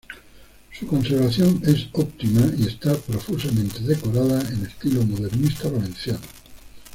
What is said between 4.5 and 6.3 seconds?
estilo modernista valenciano.